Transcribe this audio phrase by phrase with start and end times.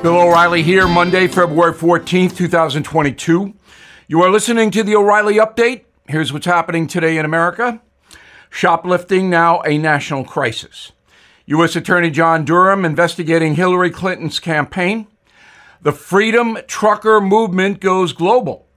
[0.00, 3.52] Bill O'Reilly here, Monday, February 14th, 2022.
[4.06, 5.86] You are listening to the O'Reilly Update.
[6.06, 7.82] Here's what's happening today in America
[8.48, 10.92] shoplifting now a national crisis.
[11.46, 11.74] U.S.
[11.74, 15.08] Attorney John Durham investigating Hillary Clinton's campaign.
[15.82, 18.68] The Freedom Trucker Movement goes global.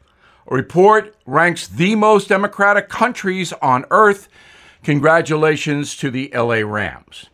[0.49, 4.27] A report ranks the most democratic countries on earth.
[4.83, 7.27] Congratulations to the LA Rams.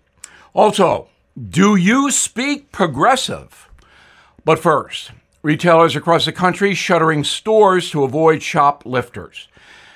[0.53, 1.07] Also,
[1.49, 3.66] do you speak progressive?
[4.47, 5.11] But first,
[5.41, 9.49] retailers across the country shuttering stores to avoid shoplifters.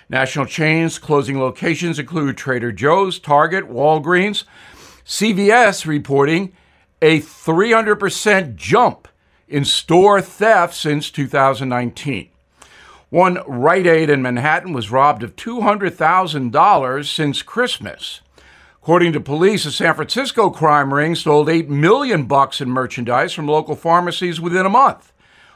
[0.09, 4.43] National chains closing locations include Trader Joe's, Target, Walgreens.
[5.05, 6.51] CVS reporting
[7.01, 9.07] a 300% jump
[9.47, 12.27] in store theft since 2019.
[13.09, 18.19] One Rite Aid in Manhattan was robbed of $200,000 since Christmas.
[18.81, 23.47] According to police, a San Francisco crime ring stole 8 million bucks in merchandise from
[23.47, 25.13] local pharmacies within a month.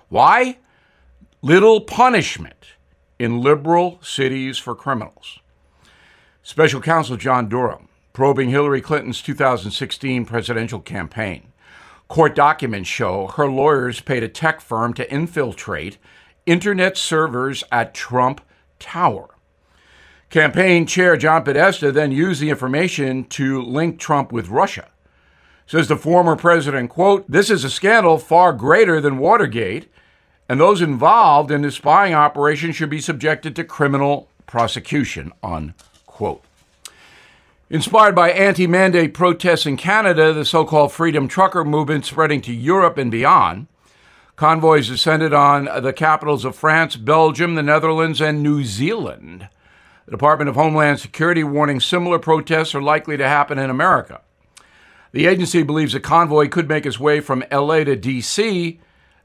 [0.09, 0.59] Why?
[1.41, 2.73] Little punishment
[3.17, 5.39] in liberal cities for criminals.
[6.43, 11.51] Special Counsel John Durham probing Hillary Clinton's 2016 presidential campaign.
[12.07, 15.97] Court documents show her lawyers paid a tech firm to infiltrate
[16.45, 18.39] internet servers at Trump
[18.79, 19.34] Tower.
[20.35, 24.89] Campaign chair John Podesta then used the information to link Trump with Russia.
[25.65, 29.89] Says the former president, quote, This is a scandal far greater than Watergate,
[30.49, 36.43] and those involved in the spying operation should be subjected to criminal prosecution, unquote.
[37.69, 42.53] Inspired by anti mandate protests in Canada, the so called Freedom Trucker movement spreading to
[42.53, 43.67] Europe and beyond,
[44.35, 49.47] convoys descended on the capitals of France, Belgium, the Netherlands, and New Zealand.
[50.05, 54.21] The Department of Homeland Security warning similar protests are likely to happen in America.
[55.13, 58.79] The agency believes a convoy could make its way from LA to D.C.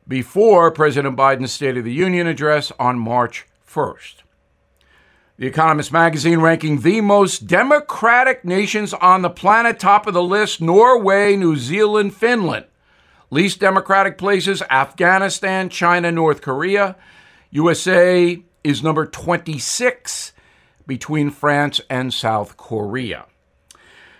[0.09, 4.22] before President Biden's State of the Union address on March 1st.
[5.37, 10.62] The Economist magazine ranking the most democratic nations on the planet, top of the list
[10.62, 12.65] Norway, New Zealand, Finland.
[13.31, 16.97] Least democratic places Afghanistan, China, North Korea.
[17.50, 20.30] USA is number 26
[20.91, 23.27] between France and South Korea.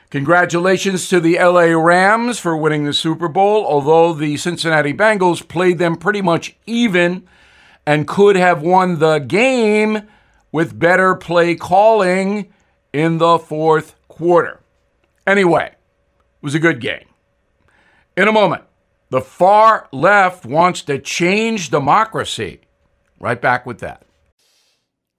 [0.09, 5.79] Congratulations to the LA Rams for winning the Super Bowl, although the Cincinnati Bengals played
[5.79, 7.27] them pretty much even
[7.85, 10.03] and could have won the game
[10.53, 12.53] with better play calling
[12.93, 14.61] in the fourth quarter.
[15.27, 17.09] Anyway, it was a good game.
[18.17, 18.63] In a moment,
[19.09, 22.61] the far left wants to change democracy.
[23.19, 24.05] Right back with that.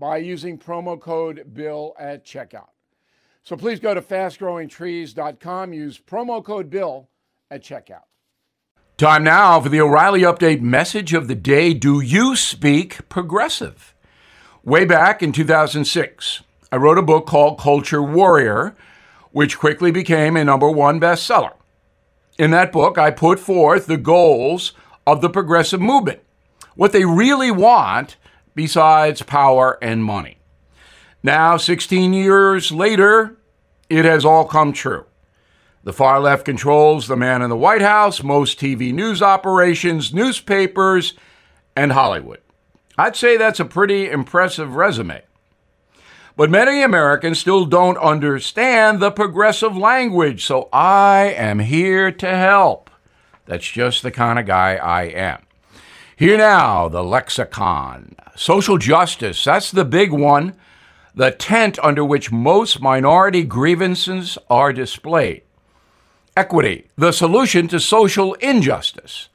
[0.00, 2.70] by using promo code BILL at checkout.
[3.42, 7.08] So please go to fastgrowingtrees.com, use promo code BILL
[7.50, 8.04] at checkout.
[8.96, 13.94] Time now for the O'Reilly Update message of the day Do you speak progressive?
[14.64, 18.74] Way back in 2006, I wrote a book called Culture Warrior,
[19.32, 21.54] which quickly became a number one bestseller.
[22.38, 24.72] In that book, I put forth the goals
[25.06, 26.20] of the progressive movement,
[26.74, 28.16] what they really want
[28.54, 30.38] besides power and money.
[31.22, 33.36] Now, 16 years later,
[33.88, 35.04] it has all come true.
[35.82, 41.14] The far left controls the man in the White House, most TV news operations, newspapers,
[41.74, 42.40] and Hollywood.
[42.98, 45.22] I'd say that's a pretty impressive resume.
[46.36, 52.90] But many Americans still don't understand the progressive language, so I am here to help.
[53.46, 55.42] That's just the kind of guy I am.
[56.20, 58.14] Here now, the lexicon.
[58.36, 60.52] Social justice, that's the big one,
[61.14, 65.44] the tent under which most minority grievances are displayed.
[66.36, 69.30] Equity, the solution to social injustice.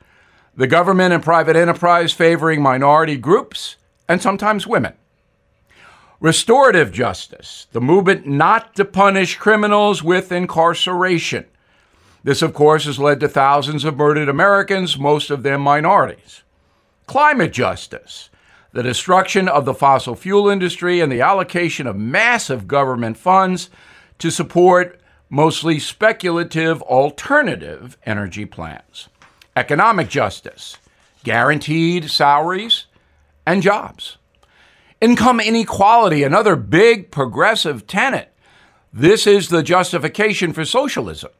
[0.55, 3.75] the government and private enterprise favoring minority groups
[4.07, 4.93] and sometimes women.
[6.19, 11.45] Restorative justice, the movement not to punish criminals with incarceration.
[12.23, 16.41] This, of course, has led to thousands of murdered Americans, most of them minorities.
[17.06, 18.30] Climate justice,
[18.72, 23.69] the destruction of the fossil fuel industry and the allocation of massive government funds
[24.19, 25.00] to support
[25.30, 29.07] mostly speculative alternative energy plans.
[29.56, 30.78] Economic justice,
[31.24, 32.86] guaranteed salaries
[33.46, 34.18] and jobs.
[35.00, 38.34] Income inequality, another big progressive tenet.
[38.92, 41.31] This is the justification for socialism,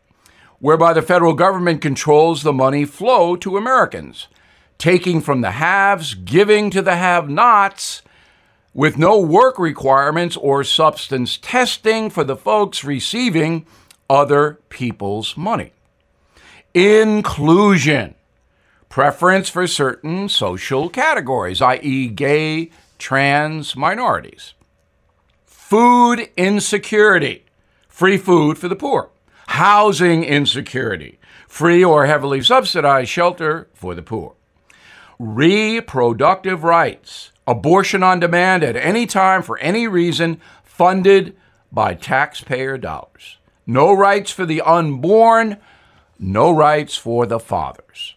[0.60, 4.28] whereby the federal government controls the money flow to Americans,
[4.78, 8.02] taking from the haves, giving to the have nots,
[8.74, 13.66] with no work requirements or substance testing for the folks receiving
[14.10, 15.72] other people's money.
[16.74, 18.16] Inclusion,
[18.90, 22.70] preference for certain social categories, i.e., gay,
[23.00, 24.54] trans minorities.
[25.46, 27.46] Food insecurity,
[27.88, 29.10] free food for the poor.
[29.48, 31.18] Housing insecurity,
[31.48, 34.36] free or heavily subsidized shelter for the poor.
[35.18, 41.36] Reproductive rights, abortion on demand at any time for any reason, funded
[41.72, 43.38] by taxpayer dollars.
[43.66, 45.58] No rights for the unborn,
[46.20, 48.16] no rights for the fathers.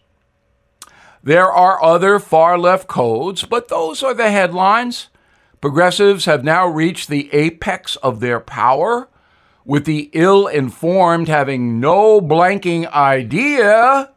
[1.23, 5.09] There are other far left codes, but those are the headlines.
[5.61, 9.09] Progressives have now reached the apex of their power,
[9.65, 14.11] with the ill informed having no blanking idea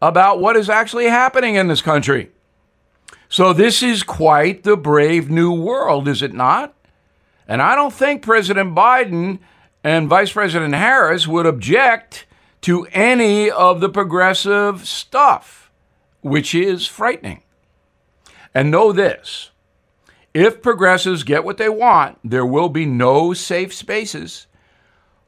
[0.00, 2.30] about what is actually happening in this country.
[3.28, 6.74] So, this is quite the brave new world, is it not?
[7.46, 9.38] And I don't think President Biden
[9.84, 12.26] and Vice President Harris would object
[12.62, 15.70] to any of the progressive stuff
[16.20, 17.42] which is frightening.
[18.54, 19.50] And know this
[20.34, 24.46] if progressives get what they want, there will be no safe spaces.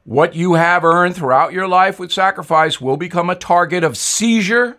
[0.03, 4.77] What you have earned throughout your life with sacrifice will become a target of seizure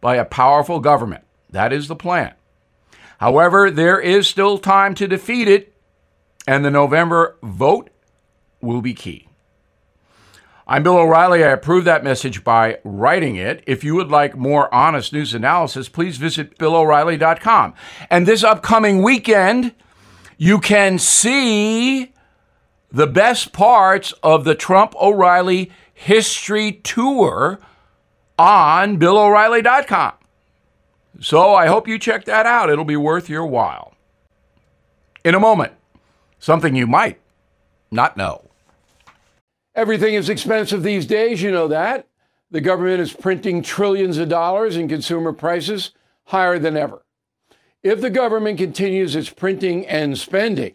[0.00, 1.24] by a powerful government.
[1.50, 2.34] That is the plan.
[3.18, 5.74] However, there is still time to defeat it,
[6.46, 7.90] and the November vote
[8.60, 9.28] will be key.
[10.66, 11.44] I'm Bill O'Reilly.
[11.44, 13.62] I approve that message by writing it.
[13.66, 17.74] If you would like more honest news analysis, please visit BillO'Reilly.com.
[18.10, 19.74] And this upcoming weekend,
[20.38, 22.12] you can see
[22.90, 27.58] the best parts of the Trump O'Reilly history tour
[28.38, 30.12] on BillO'Reilly.com.
[31.20, 32.70] So I hope you check that out.
[32.70, 33.94] It'll be worth your while.
[35.24, 35.72] In a moment,
[36.38, 37.18] something you might
[37.90, 38.50] not know.
[39.74, 42.06] Everything is expensive these days, you know that.
[42.50, 45.90] The government is printing trillions of dollars and consumer prices
[46.26, 47.02] higher than ever.
[47.82, 50.74] If the government continues its printing and spending,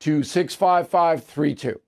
[0.00, 1.80] to 65532.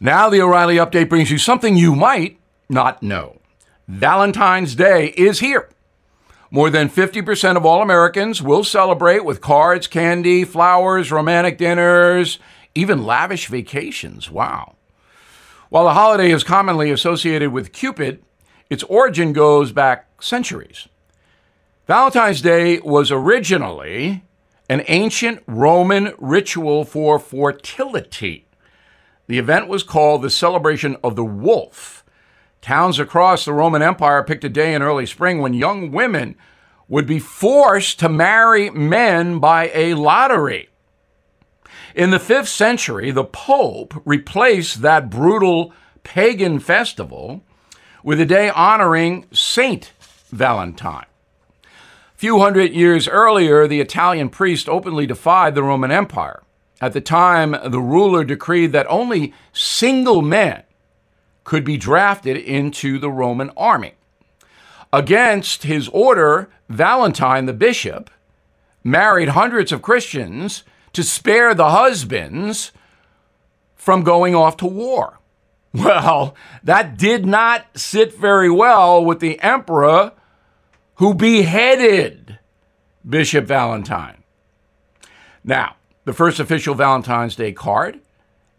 [0.00, 2.38] Now, the O'Reilly update brings you something you might
[2.68, 3.38] not know.
[3.86, 5.68] Valentine's Day is here.
[6.50, 12.38] More than 50% of all Americans will celebrate with cards, candy, flowers, romantic dinners,
[12.74, 14.30] even lavish vacations.
[14.30, 14.76] Wow.
[15.68, 18.22] While the holiday is commonly associated with Cupid,
[18.70, 20.88] its origin goes back centuries.
[21.86, 24.22] Valentine's Day was originally
[24.68, 28.46] an ancient Roman ritual for fertility.
[29.26, 32.04] The event was called the celebration of the wolf.
[32.60, 36.36] Towns across the Roman Empire picked a day in early spring when young women
[36.88, 40.68] would be forced to marry men by a lottery.
[41.94, 47.42] In the fifth century, the Pope replaced that brutal pagan festival
[48.02, 49.92] with a day honoring Saint
[50.30, 51.06] Valentine.
[52.24, 56.42] Few hundred years earlier, the Italian priest openly defied the Roman Empire.
[56.80, 60.62] At the time, the ruler decreed that only single men
[61.44, 63.92] could be drafted into the Roman army.
[64.90, 68.08] Against his order, Valentine, the bishop,
[68.82, 70.64] married hundreds of Christians
[70.94, 72.72] to spare the husbands
[73.76, 75.18] from going off to war.
[75.74, 80.12] Well, that did not sit very well with the emperor
[80.96, 82.38] who beheaded
[83.08, 84.22] Bishop Valentine.
[85.42, 88.00] Now, the first official Valentine's Day card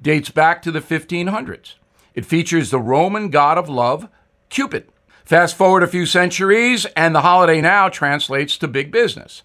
[0.01, 1.75] dates back to the 1500s.
[2.13, 4.10] It features the Roman god of love,
[4.50, 4.89] Cupid.
[5.25, 9.42] Fast forward a few centuries, and the holiday now translates to big business.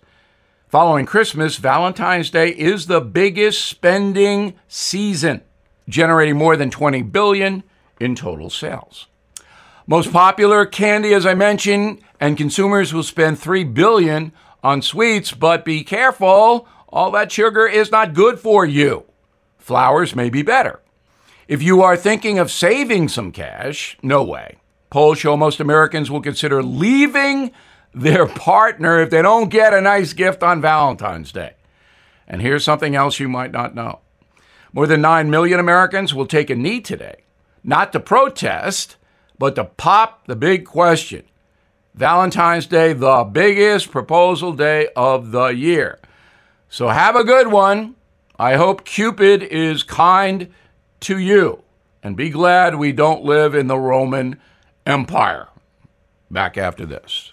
[0.69, 5.41] Following Christmas, Valentine's Day is the biggest spending season,
[5.89, 7.65] generating more than 20 billion
[7.99, 9.07] in total sales.
[9.91, 14.31] Most popular candy as I mentioned, and consumers will spend 3 billion
[14.63, 19.03] on sweets, but be careful, all that sugar is not good for you.
[19.59, 20.79] Flowers may be better.
[21.49, 24.59] If you are thinking of saving some cash, no way.
[24.91, 27.51] Polls show most Americans will consider leaving
[27.93, 31.55] their partner if they don't get a nice gift on Valentine's Day.
[32.29, 33.99] And here's something else you might not know
[34.73, 37.25] more than 9 million Americans will take a knee today,
[37.65, 38.95] not to protest,
[39.41, 41.25] but to pop the big question
[41.95, 45.99] Valentine's Day, the biggest proposal day of the year.
[46.69, 47.97] So have a good one.
[48.39, 50.53] I hope Cupid is kind
[51.01, 51.65] to you.
[52.03, 54.39] And be glad we don't live in the Roman
[54.87, 55.49] Empire.
[56.31, 57.33] Back after this.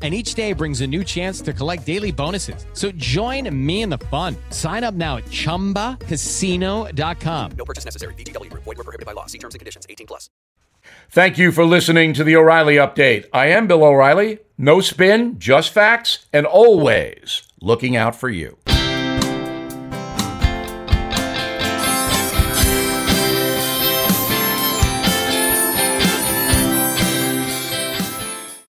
[0.00, 2.64] and each day brings a new chance to collect daily bonuses.
[2.72, 4.34] So join me in the fun.
[4.48, 7.50] Sign up now at ChumbaCasino.com.
[7.58, 8.14] No purchase necessary.
[8.14, 8.48] VGW.
[8.54, 9.26] Void were prohibited by law.
[9.26, 9.86] See terms and conditions.
[9.90, 10.30] 18 plus.
[11.10, 13.26] Thank you for listening to the O'Reilly Update.
[13.32, 14.38] I am Bill O'Reilly.
[14.56, 18.56] No spin, just facts, and always looking out for you.